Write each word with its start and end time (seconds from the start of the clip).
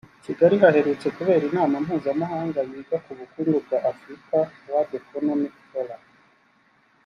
I 0.21 0.23
Kigali 0.25 0.55
haherutse 0.63 1.07
kubera 1.17 1.43
inama 1.49 1.75
mpuzamahanga 1.85 2.59
yiga 2.69 2.97
ku 3.05 3.11
bukungu 3.19 3.55
bwa 3.65 3.77
Afurika 3.91 4.37
(World 4.69 4.91
Economic 5.01 5.53
Forum) 5.69 6.03